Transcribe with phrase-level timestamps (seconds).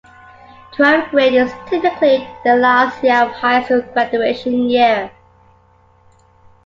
[0.73, 5.11] Twelfth grade is typically the last year of high school; graduation year.